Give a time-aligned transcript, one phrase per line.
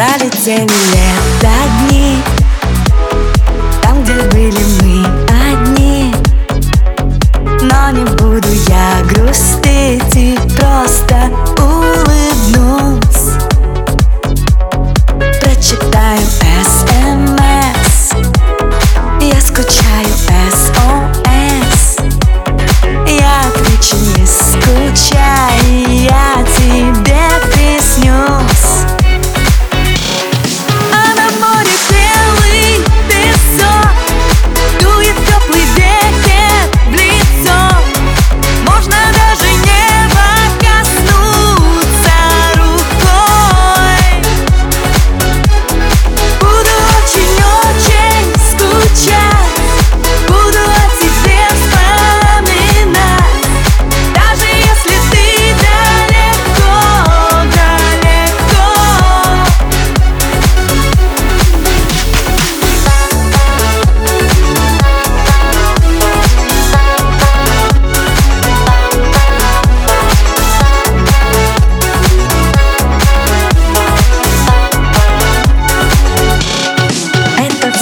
[0.00, 1.44] Пролетели лет
[1.90, 2.16] дни,
[3.82, 4.99] Там, где были мы.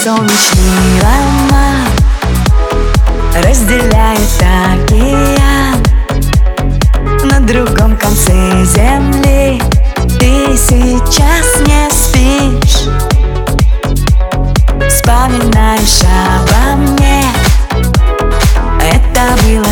[0.09, 1.87] солнечный роман
[3.35, 5.85] Разделяет океан
[7.25, 9.61] На другом конце земли.
[10.19, 12.89] Ты сейчас не спишь.
[14.89, 16.03] Вспоминаешь
[16.35, 17.25] обо мне.
[18.81, 19.67] Это было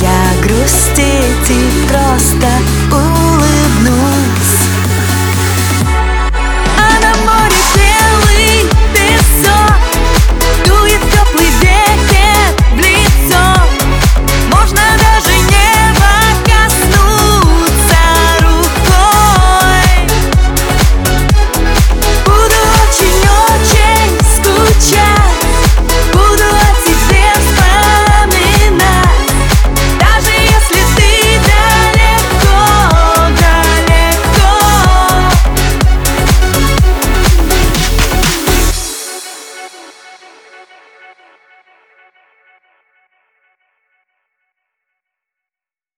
[0.00, 2.57] я грустить и просто